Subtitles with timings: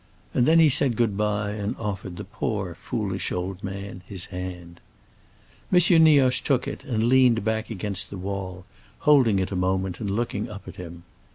[0.33, 4.79] And then he said good bye, and offered the poor, foolish old man his hand.
[5.71, 5.77] M.
[6.03, 8.65] Nioche took it and leaned back against the wall,
[9.01, 11.03] holding it a moment and looking up at him.